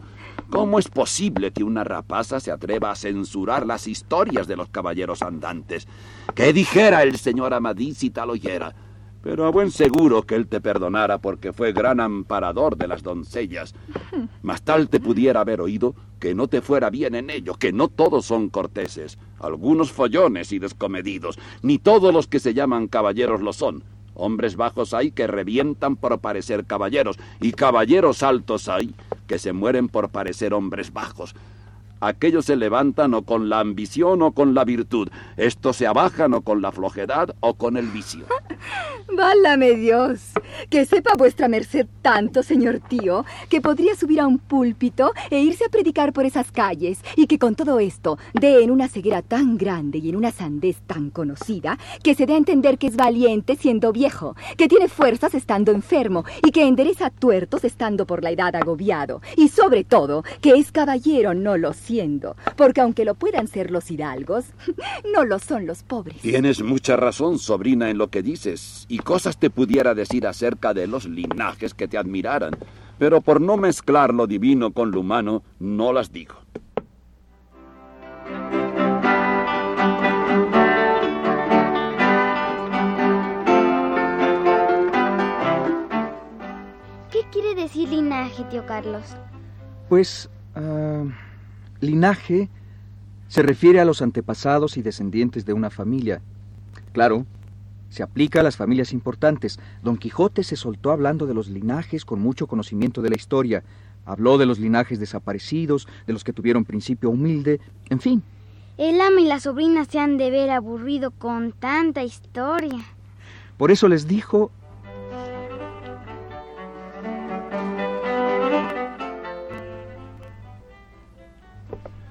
¿Cómo 0.50 0.80
es 0.80 0.88
posible 0.88 1.52
que 1.52 1.64
una 1.64 1.84
rapaza 1.84 2.40
se 2.40 2.52
atreva 2.52 2.92
a 2.92 2.96
censurar 2.96 3.66
las 3.66 3.88
historias 3.88 4.48
de 4.48 4.56
los 4.56 4.70
caballeros 4.70 5.22
andantes? 5.22 5.88
¿Qué 6.34 6.54
dijera 6.54 7.04
el 7.04 7.18
señor 7.18 7.54
Amadís 7.54 7.98
si 7.98 8.10
tal 8.10 8.30
oyera? 8.30 8.76
Pero 9.24 9.48
a 9.48 9.50
buen 9.50 9.72
seguro 9.72 10.22
que 10.22 10.36
él 10.36 10.48
te 10.48 10.62
perdonara 10.62 11.18
porque 11.18 11.52
fue 11.52 11.74
gran 11.74 12.00
amparador 12.00 12.78
de 12.78 12.88
las 12.88 13.02
doncellas. 13.02 13.74
Mas 14.44 14.62
tal 14.62 14.88
te 14.88 15.00
pudiera 15.00 15.42
haber 15.42 15.62
oído 15.62 15.96
que 16.20 16.36
no 16.36 16.48
te 16.48 16.62
fuera 16.62 16.92
bien 16.92 17.16
en 17.16 17.32
ello, 17.32 17.56
que 17.56 17.74
no 17.74 17.88
todos 17.88 18.26
son 18.26 18.50
corteses, 18.50 19.18
algunos 19.40 19.92
follones 19.92 20.52
y 20.52 20.60
descomedidos, 20.60 21.40
ni 21.64 21.80
todos 21.80 22.14
los 22.14 22.28
que 22.28 22.40
se 22.40 22.54
llaman 22.54 22.88
caballeros 22.88 23.42
lo 23.42 23.52
son. 23.52 23.84
Hombres 24.16 24.56
bajos 24.56 24.94
hay 24.94 25.12
que 25.12 25.28
revientan 25.28 25.96
por 25.96 26.18
parecer 26.20 26.66
caballeros, 26.66 27.18
y 27.40 27.52
caballeros 27.52 28.24
altos 28.24 28.68
hay 28.68 28.96
que 29.28 29.40
se 29.40 29.54
mueren 29.54 29.88
por 29.88 30.10
parecer 30.10 30.54
hombres 30.54 30.92
bajos. 30.92 31.36
Aquellos 32.00 32.46
se 32.46 32.56
levantan 32.56 33.14
o 33.14 33.24
con 33.24 33.50
la 33.50 33.60
ambición 33.60 34.22
o 34.22 34.32
con 34.32 34.54
la 34.54 34.66
virtud. 34.66 35.10
Estos 35.38 35.78
se 35.78 35.88
abajan 35.88 36.34
o 36.34 36.42
con 36.42 36.62
la 36.62 36.72
flojedad 36.72 37.36
o 37.40 37.54
con 37.54 37.78
el 37.78 37.88
vicio. 37.88 38.26
Válame 39.16 39.76
Dios, 39.76 40.32
que 40.70 40.86
sepa 40.86 41.14
vuestra 41.16 41.48
merced 41.48 41.88
tanto, 42.02 42.44
señor 42.44 42.80
tío, 42.80 43.24
que 43.50 43.62
podría 43.62 43.96
subir 43.96 44.20
a 44.20 44.28
un 44.28 44.40
púlpito 44.40 45.14
e 45.30 45.40
irse 45.40 45.66
a 45.66 45.70
predicar 45.70 46.12
por 46.12 46.26
esas 46.26 46.52
calles, 46.52 47.00
y 47.16 47.28
que 47.28 47.40
con 47.40 47.56
todo 47.56 47.80
esto 47.80 48.18
dé 48.34 48.64
en 48.64 48.72
una 48.72 48.90
ceguera 48.90 49.22
tan 49.22 49.58
grande 49.58 50.00
y 50.00 50.10
en 50.10 50.16
una 50.16 50.32
sandez 50.32 50.82
tan 50.88 51.12
conocida, 51.12 51.78
que 52.04 52.16
se 52.16 52.26
dé 52.26 52.34
a 52.34 52.38
entender 52.38 52.78
que 52.78 52.88
es 52.88 52.98
valiente 52.98 53.56
siendo 53.56 53.94
viejo, 53.94 54.36
que 54.58 54.68
tiene 54.68 54.90
fuerzas 54.90 55.34
estando 55.34 55.72
enfermo, 55.72 56.26
y 56.46 56.52
que 56.52 56.68
endereza 56.68 57.10
tuertos 57.10 57.64
estando 57.64 58.06
por 58.06 58.24
la 58.24 58.32
edad 58.32 58.56
agobiado, 58.56 59.22
y 59.38 59.48
sobre 59.48 59.84
todo, 59.84 60.24
que 60.42 60.56
es 60.56 60.72
caballero 60.72 61.34
no 61.34 61.58
lo 61.58 61.74
siendo, 61.74 61.95
porque 62.58 62.82
aunque 62.82 63.06
lo 63.06 63.16
puedan 63.16 63.48
ser 63.48 63.72
los 63.72 63.90
hidalgos, 63.92 64.46
no 65.14 65.24
lo 65.24 65.40
son 65.40 65.66
los 65.66 65.84
pobres. 65.84 66.18
Tienes 66.22 66.62
mucha 66.62 66.96
razón, 66.96 67.40
sobrina, 67.40 67.90
en 67.90 67.98
lo 67.98 68.10
que 68.10 68.22
dices, 68.22 68.86
y 68.90 69.00
cosas 69.00 69.38
te 69.38 69.50
pudiera 69.50 69.94
decir 69.94 70.28
acerca 70.28 70.74
de 70.74 70.88
los 70.88 71.06
linajes 71.06 71.74
que 71.74 71.88
te 71.88 71.98
admiraran, 71.98 72.56
pero 72.98 73.22
por 73.22 73.42
no 73.42 73.58
mezclar 73.58 74.14
lo 74.14 74.28
divino 74.28 74.72
con 74.72 74.92
lo 74.92 75.02
humano, 75.02 75.44
no 75.60 75.94
las 75.94 76.12
digo. 76.12 76.36
¿Qué 87.12 87.22
quiere 87.32 87.56
decir 87.56 87.90
linaje, 87.90 88.44
tío 88.46 88.66
Carlos? 88.66 89.16
Pues, 89.90 90.30
ah, 90.56 91.04
linaje 91.86 92.50
se 93.28 93.42
refiere 93.42 93.80
a 93.80 93.86
los 93.86 94.02
antepasados 94.02 94.78
y 94.78 94.82
descendientes 94.82 95.46
de 95.46 95.54
una 95.54 95.70
familia. 95.70 96.22
Claro, 96.94 97.26
se 97.90 98.04
aplica 98.04 98.42
a 98.42 98.44
las 98.44 98.58
familias 98.58 98.94
importantes. 98.94 99.60
Don 99.84 99.98
Quijote 99.98 100.44
se 100.44 100.56
soltó 100.56 100.92
hablando 100.92 101.26
de 101.26 101.34
los 101.34 101.48
linajes 101.48 102.06
con 102.06 102.22
mucho 102.22 102.48
conocimiento 102.48 103.02
de 103.02 103.10
la 103.10 103.16
historia. 103.16 103.64
Habló 104.06 104.38
de 104.38 104.46
los 104.46 104.60
linajes 104.60 105.00
desaparecidos, 105.00 105.88
de 106.06 106.14
los 106.14 106.24
que 106.24 106.34
tuvieron 106.34 106.66
principio 106.66 107.10
humilde, 107.10 107.60
en 107.90 108.00
fin. 108.00 108.24
El 108.78 109.00
ama 109.00 109.22
y 109.22 109.26
la 109.26 109.40
sobrina 109.40 109.86
se 109.86 110.00
han 110.00 110.18
de 110.18 110.30
ver 110.30 110.50
aburrido 110.50 111.12
con 111.12 111.54
tanta 111.54 112.04
historia. 112.04 112.84
Por 113.58 113.72
eso 113.72 113.88
les 113.88 114.08
dijo 114.08 114.52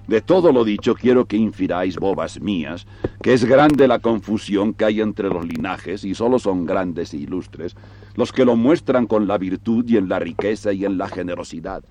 De 0.06 0.20
todo 0.20 0.52
lo 0.52 0.64
dicho, 0.64 0.94
quiero 0.94 1.25
que 1.25 1.37
infiráis, 1.37 1.96
bobas 1.96 2.38
mías, 2.40 2.87
que 3.23 3.32
es 3.32 3.44
grande 3.44 3.88
la 3.88 4.00
confusión 4.00 4.75
que 4.75 4.84
hay 4.84 5.00
entre 5.00 5.30
los 5.30 5.46
linajes, 5.46 6.04
y 6.04 6.14
solo 6.14 6.38
son 6.38 6.66
grandes 6.66 7.14
e 7.14 7.18
ilustres, 7.18 7.75
los 8.14 8.30
que 8.30 8.44
lo 8.44 8.54
muestran 8.54 9.06
con 9.06 9.26
la 9.26 9.38
virtud 9.38 9.84
y 9.88 9.96
en 9.96 10.11
la 10.11 10.18
riqueza 10.18 10.73
y 10.75 10.84
en 10.84 10.99
la 10.99 11.08
generosidad. 11.08 11.84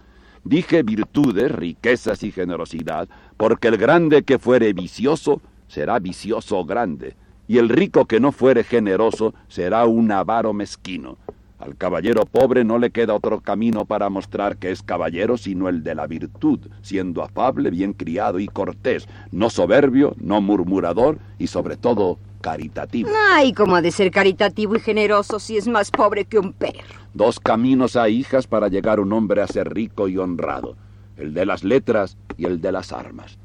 Dije 0.44 0.84
virtudes, 0.84 1.52
riquezas 1.52 2.22
y 2.22 2.32
generosidad, 2.32 3.10
porque 3.36 3.70
el 3.70 3.78
grande 3.78 4.24
que 4.24 4.38
fuere 4.38 4.74
vicioso, 4.74 5.42
será 5.68 5.98
vicioso 5.98 6.64
grande, 6.66 7.16
y 7.48 7.58
el 7.58 7.68
rico 7.68 8.06
que 8.06 8.20
no 8.20 8.32
fuere 8.32 8.64
generoso, 8.64 9.34
será 9.48 9.86
un 9.86 10.12
avaro 10.12 10.54
mezquino. 10.54 11.18
Al 11.64 11.78
caballero 11.78 12.26
pobre 12.26 12.66
no 12.66 12.78
le 12.78 12.90
queda 12.90 13.14
otro 13.14 13.40
camino 13.40 13.86
para 13.86 14.10
mostrar 14.10 14.58
que 14.58 14.70
es 14.70 14.84
caballero 14.84 15.38
sino 15.38 15.70
el 15.70 15.82
de 15.82 15.96
la 15.96 16.08
virtud, 16.08 16.60
siendo 16.82 17.24
afable, 17.24 17.70
bien 17.70 17.94
criado 17.94 18.40
y 18.40 18.48
cortés, 18.48 19.08
no 19.32 19.50
soberbio, 19.50 20.14
no 20.20 20.42
murmurador 20.42 21.20
y 21.40 21.48
sobre 21.48 21.78
todo 21.78 22.20
caritativo. 22.42 23.10
Ay, 23.32 23.54
cómo 23.54 23.78
ha 23.78 23.82
de 23.82 23.92
ser 23.92 24.12
caritativo 24.12 24.76
y 24.76 24.82
generoso 24.82 25.40
si 25.40 25.56
es 25.56 25.70
más 25.70 25.90
pobre 25.90 26.26
que 26.26 26.38
un 26.38 26.52
perro. 26.52 26.84
Dos 27.14 27.40
caminos 27.40 27.96
hay, 27.96 28.18
hijas, 28.18 28.46
para 28.46 28.68
llegar 28.68 29.00
un 29.00 29.14
hombre 29.14 29.42
a 29.42 29.48
ser 29.48 29.74
rico 29.74 30.10
y 30.10 30.18
honrado, 30.18 30.76
el 31.16 31.34
de 31.34 31.46
las 31.46 31.64
letras 31.64 32.18
y 32.36 32.44
el 32.44 32.60
de 32.60 32.74
las 32.74 32.92
armas. 32.92 33.38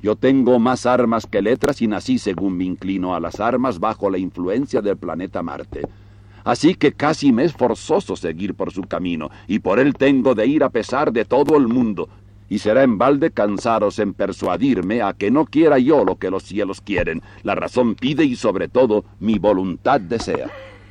Yo 0.00 0.14
tengo 0.14 0.60
más 0.60 0.86
armas 0.86 1.26
que 1.26 1.42
letras 1.42 1.82
y 1.82 1.88
nací, 1.88 2.20
según 2.20 2.56
me 2.56 2.62
inclino 2.62 3.16
a 3.16 3.20
las 3.20 3.40
armas, 3.40 3.80
bajo 3.80 4.10
la 4.10 4.18
influencia 4.18 4.80
del 4.80 4.96
planeta 4.96 5.42
Marte. 5.42 5.82
Así 6.44 6.74
que 6.74 6.92
casi 6.92 7.32
me 7.32 7.44
es 7.44 7.54
forzoso 7.54 8.16
seguir 8.16 8.54
por 8.54 8.70
su 8.70 8.82
camino, 8.82 9.30
y 9.48 9.58
por 9.60 9.78
él 9.78 9.94
tengo 9.94 10.34
de 10.34 10.46
ir 10.46 10.62
a 10.62 10.70
pesar 10.70 11.12
de 11.12 11.24
todo 11.24 11.56
el 11.56 11.66
mundo. 11.66 12.08
Y 12.48 12.58
será 12.58 12.82
en 12.82 12.98
balde 12.98 13.30
cansaros 13.30 13.98
en 13.98 14.12
persuadirme 14.12 15.00
a 15.00 15.14
que 15.14 15.30
no 15.30 15.46
quiera 15.46 15.78
yo 15.78 16.04
lo 16.04 16.16
que 16.16 16.30
los 16.30 16.42
cielos 16.42 16.82
quieren. 16.82 17.22
La 17.42 17.54
razón 17.54 17.94
pide 17.94 18.24
y 18.24 18.36
sobre 18.36 18.68
todo 18.68 19.04
mi 19.18 19.38
voluntad 19.38 20.00
desea. 20.00 20.50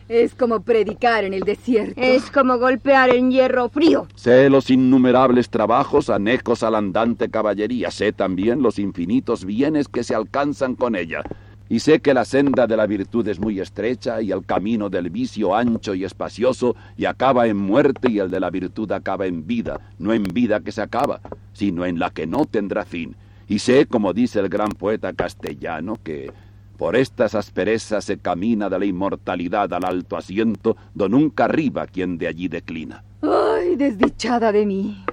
Es 0.10 0.36
como 0.36 0.62
predicar 0.62 1.24
en 1.24 1.34
el 1.34 1.42
desierto. 1.42 2.00
Es 2.02 2.30
como 2.30 2.58
golpear 2.58 3.12
en 3.12 3.32
hierro 3.32 3.70
frío. 3.70 4.08
Sé 4.16 4.50
los 4.50 4.70
innumerables 4.70 5.50
trabajos 5.50 6.10
anejos 6.10 6.64
a 6.64 6.72
la 6.72 6.80
andante 6.80 7.30
caballería, 7.30 7.90
sé 7.90 8.12
también 8.12 8.62
los 8.62 8.80
infinitos 8.80 9.46
bienes 9.46 9.88
que 9.88 10.04
se 10.04 10.14
alcanzan 10.14 10.76
con 10.76 10.96
ella. 10.96 11.24
Y 11.74 11.80
sé 11.80 12.02
que 12.02 12.14
la 12.14 12.24
senda 12.24 12.68
de 12.68 12.78
la 12.78 12.86
virtud 12.86 13.28
es 13.28 13.40
muy 13.40 13.60
estrecha 13.60 14.22
y 14.22 14.32
el 14.32 14.46
camino 14.46 14.92
del 14.92 15.10
vicio 15.10 15.56
ancho 15.56 15.96
y 15.96 16.04
espacioso 16.04 16.76
y 16.96 17.06
acaba 17.06 17.48
en 17.48 17.58
muerte 17.58 18.12
y 18.12 18.20
el 18.20 18.30
de 18.30 18.40
la 18.40 18.52
virtud 18.52 18.92
acaba 18.92 19.26
en 19.26 19.48
vida, 19.48 19.80
no 19.98 20.14
en 20.14 20.22
vida 20.22 20.60
que 20.60 20.72
se 20.72 20.84
acaba, 20.84 21.20
sino 21.52 21.84
en 21.84 21.98
la 21.98 22.12
que 22.12 22.28
no 22.28 22.46
tendrá 22.46 22.86
fin. 22.86 23.16
Y 23.48 23.58
sé, 23.58 23.88
como 23.88 24.14
dice 24.14 24.40
el 24.40 24.50
gran 24.50 24.70
poeta 24.70 25.14
castellano, 25.14 25.98
que 26.04 26.32
por 26.78 26.96
estas 26.96 27.34
asperezas 27.34 28.06
se 28.06 28.20
camina 28.20 28.70
de 28.70 28.78
la 28.78 28.86
inmortalidad 28.86 29.74
al 29.74 29.84
alto 29.84 30.16
asiento, 30.16 30.78
do 30.94 31.10
nunca 31.10 31.46
arriba 31.46 31.88
quien 31.88 32.20
de 32.20 32.28
allí 32.28 32.50
declina. 32.50 33.04
Ay, 33.24 33.78
desdichada 33.78 34.52
de 34.52 34.68
mí, 34.68 35.04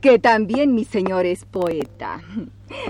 que 0.00 0.18
también 0.18 0.74
mi 0.74 0.84
señor 0.84 1.26
es 1.26 1.44
poeta. 1.44 2.20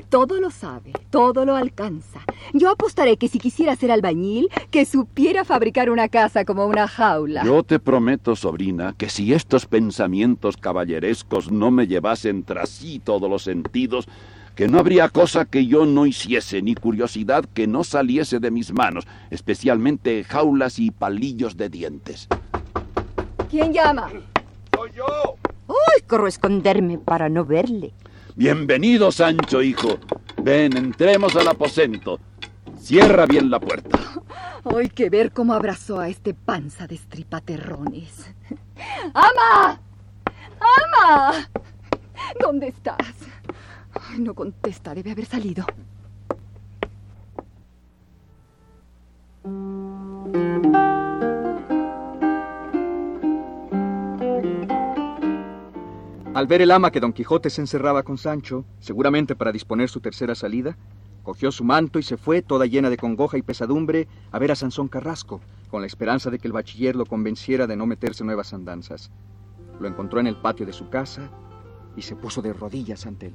Todo 0.09 0.41
lo 0.41 0.51
sabe, 0.51 0.93
todo 1.11 1.45
lo 1.45 1.57
alcanza. 1.57 2.21
Yo 2.53 2.71
apostaré 2.71 3.17
que 3.17 3.29
si 3.29 3.39
quisiera 3.39 3.75
ser 3.77 3.91
albañil, 3.91 4.49
que 4.71 4.85
supiera 4.85 5.45
fabricar 5.45 5.91
una 5.91 6.09
casa 6.09 6.45
como 6.45 6.67
una 6.67 6.87
jaula. 6.87 7.45
Yo 7.45 7.63
te 7.63 7.79
prometo, 7.79 8.37
sobrina, 8.37 8.95
que 8.97 9.09
si 9.09 9.33
estos 9.33 9.67
pensamientos 9.67 10.57
caballerescos 10.57 11.51
no 11.51 11.71
me 11.71 11.87
llevasen 11.87 12.45
tras 12.45 12.69
sí 12.69 13.01
todos 13.03 13.31
los 13.31 13.43
sentidos, 13.43 14.07
que 14.55 14.69
no 14.69 14.79
habría 14.79 15.09
cosa 15.09 15.47
que 15.47 15.67
yo 15.67 15.87
no 15.87 16.05
hiciese, 16.05 16.61
ni 16.61 16.75
curiosidad 16.75 17.47
que 17.47 17.67
no 17.67 17.83
saliese 17.83 18.41
de 18.41 18.51
mis 18.51 18.75
manos, 18.75 19.07
especialmente 19.31 20.23
jaulas 20.25 20.79
y 20.79 20.91
palillos 20.91 21.57
de 21.57 21.71
dientes. 21.71 22.29
¿Quién 23.49 23.73
llama? 23.73 24.11
¡Soy 24.77 24.91
yo! 24.95 25.40
Uy, 25.71 26.03
corro 26.09 26.27
a 26.27 26.29
esconderme 26.29 26.99
para 26.99 27.29
no 27.29 27.45
verle. 27.45 27.95
Bienvenido, 28.35 29.13
Sancho, 29.13 29.63
hijo. 29.63 30.01
Ven, 30.43 30.77
entremos 30.77 31.37
al 31.37 31.47
aposento. 31.47 32.19
Cierra 32.77 33.25
bien 33.25 33.51
la 33.53 33.61
puerta. 33.61 33.97
Hay 34.65 34.89
que 34.89 35.09
ver 35.11 35.31
cómo 35.31 35.55
abrazó 35.55 36.01
a 36.01 36.09
este 36.09 36.35
panza 36.35 36.89
de 36.89 36.97
estripaterrones. 36.97 38.35
¡Ama! 39.15 39.81
¡Ama! 40.59 41.49
¿Dónde 42.41 42.67
estás? 42.67 43.15
Ay, 43.95 44.19
no 44.19 44.35
contesta, 44.35 44.93
debe 44.93 45.13
haber 45.13 45.27
salido. 45.27 45.65
Al 56.33 56.47
ver 56.47 56.63
el 56.63 56.71
ama 56.71 56.93
que 56.93 57.01
don 57.01 57.13
Quijote 57.13 57.51
se 57.51 57.61
encerraba 57.61 58.05
con 58.05 58.17
Sancho, 58.17 58.65
seguramente 58.79 59.35
para 59.35 59.51
disponer 59.51 59.89
su 59.89 60.01
tercera 60.01 60.37
salida, 60.37 60.77
cogió 61.25 61.51
su 61.51 61.65
manto 61.65 61.99
y 61.99 62.05
se 62.05 62.17
fue, 62.17 62.41
toda 62.41 62.67
llena 62.67 62.89
de 62.89 62.97
congoja 62.97 63.37
y 63.37 63.43
pesadumbre, 63.43 64.07
a 64.31 64.39
ver 64.39 64.53
a 64.53 64.55
Sansón 64.55 64.87
Carrasco, 64.87 65.41
con 65.71 65.81
la 65.81 65.89
esperanza 65.89 66.31
de 66.31 66.39
que 66.39 66.47
el 66.47 66.53
bachiller 66.53 66.95
lo 66.95 67.05
convenciera 67.05 67.67
de 67.67 67.75
no 67.75 67.85
meterse 67.85 68.23
nuevas 68.23 68.55
andanzas. 68.55 69.11
Lo 69.81 69.89
encontró 69.89 70.21
en 70.21 70.29
el 70.29 70.37
patio 70.37 70.67
de 70.67 70.73
su 70.73 70.89
casa 70.89 71.31
y 71.97 72.03
se 72.03 72.15
puso 72.15 72.43
de 72.43 72.53
rodillas 72.53 73.07
ante 73.07 73.27
él. 73.27 73.35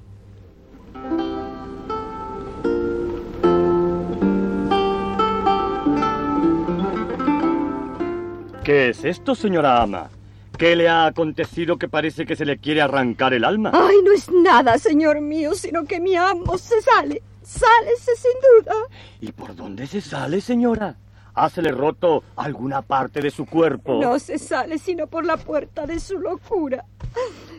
¿Qué 8.63 8.89
es 8.89 9.03
esto, 9.03 9.35
señora 9.35 9.83
ama? 9.83 10.09
¿Qué 10.57 10.75
le 10.75 10.87
ha 10.87 11.05
acontecido 11.05 11.77
que 11.77 11.89
parece 11.89 12.25
que 12.25 12.35
se 12.35 12.45
le 12.45 12.57
quiere 12.57 12.81
arrancar 12.81 13.33
el 13.33 13.43
alma? 13.43 13.71
Ay, 13.73 13.97
no 14.03 14.11
es 14.11 14.29
nada, 14.31 14.77
señor 14.77 15.19
mío, 15.19 15.53
sino 15.53 15.83
que 15.83 15.99
mi 15.99 16.15
amo 16.15 16.57
se 16.57 16.81
sale. 16.81 17.21
Sálese 17.41 18.15
sin 18.15 18.31
duda. 18.63 18.73
¿Y 19.19 19.31
por 19.31 19.55
dónde 19.55 19.85
se 19.85 20.01
sale, 20.01 20.39
señora? 20.41 20.95
¿Hásele 21.33 21.71
roto 21.71 22.23
alguna 22.37 22.81
parte 22.81 23.19
de 23.19 23.29
su 23.29 23.45
cuerpo? 23.45 23.99
No 24.01 24.17
se 24.19 24.39
sale 24.39 24.77
sino 24.77 25.07
por 25.07 25.25
la 25.25 25.35
puerta 25.35 25.85
de 25.85 25.99
su 25.99 26.17
locura. 26.17 26.85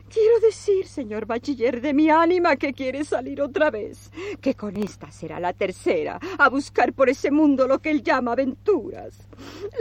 Quiero 0.08 0.40
decir, 0.40 0.86
señor 0.86 1.26
bachiller 1.26 1.80
de 1.80 1.92
mi 1.92 2.08
ánima, 2.10 2.56
que 2.56 2.72
quiere 2.72 3.04
salir 3.04 3.42
otra 3.42 3.70
vez, 3.70 4.10
que 4.40 4.54
con 4.54 4.76
esta 4.76 5.10
será 5.10 5.40
la 5.40 5.52
tercera, 5.52 6.18
a 6.38 6.48
buscar 6.48 6.92
por 6.92 7.08
ese 7.08 7.30
mundo 7.30 7.66
lo 7.66 7.80
que 7.80 7.90
él 7.90 8.02
llama 8.02 8.32
aventuras. 8.32 9.28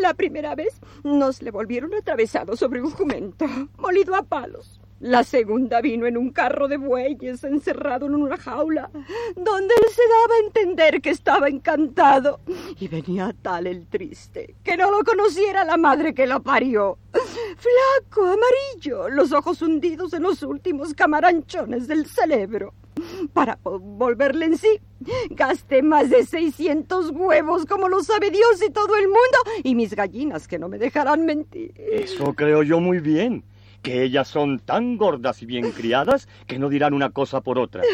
La 0.02 0.14
primera 0.14 0.56
vez 0.56 0.80
nos 1.04 1.42
le 1.42 1.52
volvieron 1.52 1.94
atravesado 1.94 2.56
sobre 2.56 2.82
un 2.82 2.92
jumento, 2.92 3.46
molido 3.78 4.16
a 4.16 4.24
palos. 4.24 4.82
La 5.06 5.24
segunda 5.24 5.82
vino 5.82 6.08
en 6.08 6.18
un 6.18 6.32
carro 6.32 6.68
de 6.68 6.78
bueyes, 6.78 7.44
encerrado 7.44 8.08
en 8.08 8.16
una 8.16 8.38
jaula, 8.38 8.90
donde 9.36 9.76
él 9.76 9.94
se 9.94 10.02
daba 10.02 10.34
a 10.34 10.46
entender 10.48 11.00
que 11.00 11.12
estaba 11.12 11.48
encantado. 11.48 12.40
Y 12.80 12.88
venía 12.88 13.32
tal 13.40 13.68
el 13.68 13.86
triste, 13.86 14.56
que 14.64 14.76
no 14.76 14.90
lo 14.90 15.04
conociera 15.04 15.64
la 15.64 15.78
madre 15.78 16.16
que 16.16 16.26
lo 16.26 16.42
parió. 16.42 16.98
Flaco, 17.12 18.26
amarillo, 18.26 19.08
los 19.10 19.32
ojos 19.32 19.62
hundidos 19.62 20.12
en 20.14 20.24
los 20.24 20.42
últimos 20.42 20.96
camaranchones 20.96 21.88
del 21.88 22.08
cerebro. 22.08 22.74
Para 23.32 23.60
volverle 23.62 24.46
en 24.46 24.58
sí, 24.58 24.82
gasté 25.30 25.84
más 25.84 26.10
de 26.10 26.26
600 26.26 27.12
huevos, 27.12 27.68
como 27.68 27.90
lo 27.90 28.02
sabe 28.02 28.32
Dios 28.32 28.60
y 28.68 28.72
todo 28.72 28.96
el 28.96 29.06
mundo, 29.06 29.38
y 29.64 29.76
mis 29.76 29.94
gallinas 29.94 30.48
que 30.48 30.58
no 30.58 30.68
me 30.68 30.80
dejarán 30.80 31.28
mentir. 31.28 31.76
Eso 31.78 32.34
creo 32.34 32.64
yo 32.64 32.80
muy 32.80 32.98
bien 32.98 33.44
que 33.86 34.02
ellas 34.02 34.28
son 34.28 34.58
tan 34.58 34.98
gordas 34.98 35.44
y 35.44 35.46
bien 35.46 35.72
criadas 35.72 36.28
que 36.48 36.58
no 36.58 36.70
dirán 36.70 36.96
una 36.96 37.12
cosa 37.12 37.40
por 37.42 37.60
otra. 37.60 37.84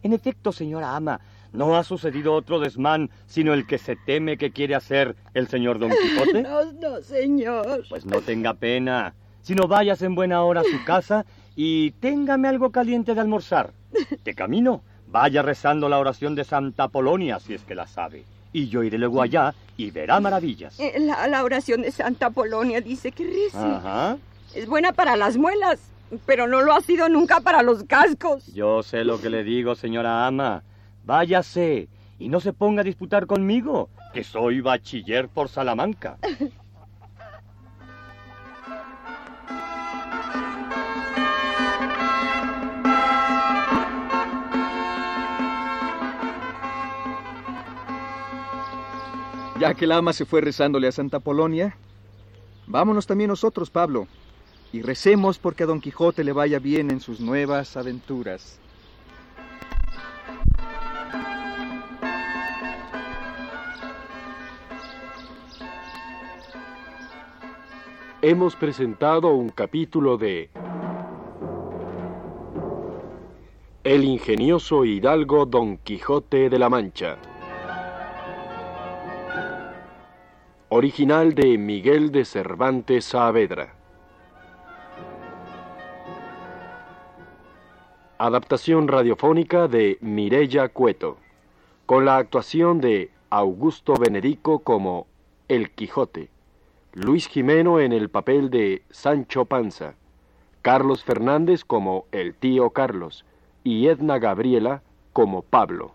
En 0.00 0.12
efecto, 0.12 0.52
señora 0.52 0.94
ama, 0.94 1.20
no 1.52 1.76
ha 1.76 1.82
sucedido 1.82 2.32
otro 2.32 2.60
desmán 2.60 3.10
sino 3.26 3.52
el 3.52 3.66
que 3.66 3.78
se 3.78 3.96
teme 3.96 4.36
que 4.36 4.52
quiere 4.52 4.76
hacer 4.76 5.16
el 5.34 5.48
señor 5.48 5.80
Don 5.80 5.90
Quijote. 5.90 6.42
No, 6.48 6.72
no, 6.72 7.02
señor. 7.02 7.84
Pues 7.88 8.04
no 8.04 8.20
tenga 8.20 8.54
pena, 8.54 9.14
sino 9.42 9.66
vayas 9.66 10.02
en 10.02 10.14
buena 10.14 10.42
hora 10.42 10.60
a 10.60 10.64
su 10.64 10.84
casa 10.84 11.24
y 11.56 11.90
téngame 11.92 12.46
algo 12.46 12.70
caliente 12.70 13.14
de 13.14 13.20
almorzar. 13.20 13.72
De 14.24 14.34
camino, 14.34 14.82
vaya 15.08 15.42
rezando 15.42 15.88
la 15.88 15.98
oración 15.98 16.36
de 16.36 16.44
Santa 16.44 16.86
Polonia, 16.88 17.40
si 17.40 17.54
es 17.54 17.62
que 17.64 17.74
la 17.74 17.88
sabe. 17.88 18.24
Y 18.52 18.68
yo 18.68 18.84
iré 18.84 18.98
luego 18.98 19.20
allá 19.20 19.52
y 19.76 19.90
verá 19.90 20.20
maravillas. 20.20 20.78
Eh, 20.78 20.94
la, 21.00 21.26
la 21.26 21.42
oración 21.42 21.82
de 21.82 21.90
Santa 21.90 22.30
Polonia 22.30 22.80
dice 22.80 23.10
que 23.10 23.24
rece. 23.24 23.58
Ajá. 23.58 24.16
Es 24.54 24.66
buena 24.66 24.92
para 24.92 25.16
las 25.16 25.36
muelas, 25.36 25.80
pero 26.26 26.48
no 26.48 26.62
lo 26.62 26.72
ha 26.74 26.80
sido 26.80 27.08
nunca 27.08 27.40
para 27.40 27.62
los 27.62 27.84
cascos. 27.84 28.46
Yo 28.54 28.82
sé 28.82 29.04
lo 29.04 29.20
que 29.20 29.30
le 29.30 29.44
digo, 29.44 29.74
señora 29.74 30.26
ama. 30.26 30.64
Váyase 31.04 31.88
y 32.18 32.28
no 32.28 32.40
se 32.40 32.52
ponga 32.52 32.80
a 32.80 32.84
disputar 32.84 33.26
conmigo, 33.26 33.90
que 34.12 34.24
soy 34.24 34.60
bachiller 34.60 35.28
por 35.28 35.48
Salamanca. 35.48 36.18
Ya 49.60 49.74
que 49.74 49.86
el 49.86 49.92
ama 49.92 50.12
se 50.12 50.24
fue 50.24 50.40
rezándole 50.40 50.86
a 50.86 50.92
Santa 50.92 51.18
Polonia, 51.18 51.76
vámonos 52.68 53.08
también 53.08 53.28
nosotros, 53.28 53.70
Pablo, 53.70 54.06
y 54.72 54.82
recemos 54.82 55.38
porque 55.38 55.62
a 55.62 55.66
Don 55.66 55.80
Quijote 55.80 56.24
le 56.24 56.32
vaya 56.32 56.58
bien 56.58 56.90
en 56.90 57.00
sus 57.00 57.20
nuevas 57.20 57.76
aventuras. 57.76 58.60
Hemos 68.20 68.56
presentado 68.56 69.32
un 69.32 69.48
capítulo 69.48 70.18
de 70.18 70.50
El 73.84 74.04
ingenioso 74.04 74.84
hidalgo 74.84 75.46
Don 75.46 75.78
Quijote 75.78 76.50
de 76.50 76.58
la 76.58 76.68
Mancha. 76.68 77.16
Original 80.68 81.34
de 81.34 81.56
Miguel 81.56 82.10
de 82.10 82.24
Cervantes 82.24 83.06
Saavedra. 83.06 83.77
Adaptación 88.20 88.88
radiofónica 88.88 89.68
de 89.68 89.96
Mirella 90.00 90.68
Cueto, 90.70 91.18
con 91.86 92.04
la 92.04 92.16
actuación 92.16 92.80
de 92.80 93.12
Augusto 93.30 93.94
Benedico 93.94 94.58
como 94.58 95.06
El 95.46 95.70
Quijote, 95.70 96.28
Luis 96.94 97.28
Jimeno 97.28 97.78
en 97.78 97.92
el 97.92 98.08
papel 98.08 98.50
de 98.50 98.82
Sancho 98.90 99.44
Panza, 99.44 99.94
Carlos 100.62 101.04
Fernández 101.04 101.64
como 101.64 102.06
el 102.10 102.34
tío 102.34 102.70
Carlos 102.70 103.24
y 103.62 103.86
Edna 103.86 104.18
Gabriela 104.18 104.82
como 105.12 105.42
Pablo. 105.42 105.92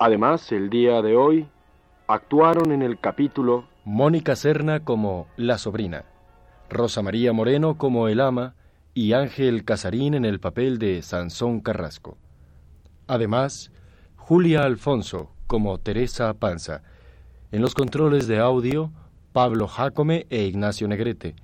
Además, 0.00 0.50
el 0.50 0.68
día 0.68 1.00
de 1.00 1.16
hoy 1.16 1.46
actuaron 2.08 2.72
en 2.72 2.82
el 2.82 2.98
capítulo 2.98 3.66
Mónica 3.84 4.34
Serna 4.34 4.84
como 4.84 5.28
la 5.36 5.58
sobrina. 5.58 6.04
Rosa 6.70 7.02
María 7.02 7.32
Moreno 7.32 7.78
como 7.78 8.08
el 8.08 8.20
ama 8.20 8.54
y 8.94 9.12
Ángel 9.12 9.64
Casarín 9.64 10.14
en 10.14 10.24
el 10.24 10.40
papel 10.40 10.78
de 10.78 11.02
Sansón 11.02 11.60
Carrasco. 11.60 12.18
Además, 13.06 13.70
Julia 14.16 14.64
Alfonso 14.64 15.30
como 15.46 15.78
Teresa 15.78 16.34
Panza. 16.34 16.82
En 17.52 17.62
los 17.62 17.74
controles 17.74 18.28
de 18.28 18.38
audio, 18.38 18.92
Pablo 19.32 19.66
Jacome 19.66 20.26
e 20.28 20.44
Ignacio 20.44 20.86
Negrete. 20.88 21.34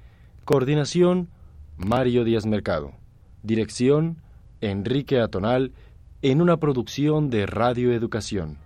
Coordinación, 0.45 1.31
Mario 1.79 2.25
Díaz 2.25 2.45
Mercado. 2.45 2.93
Dirección, 3.43 4.19
Enrique 4.61 5.21
Atonal, 5.21 5.73
en 6.21 6.43
una 6.43 6.59
producción 6.59 7.31
de 7.31 7.47
Radio 7.47 7.93
Educación. 7.93 8.64